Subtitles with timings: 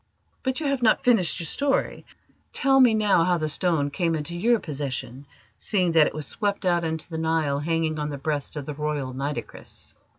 [0.41, 2.07] But you have not finished your story.
[2.53, 5.27] Tell me now how the stone came into your possession,
[5.59, 8.73] seeing that it was swept out into the Nile hanging on the breast of the
[8.73, 9.93] Royal Nitocris."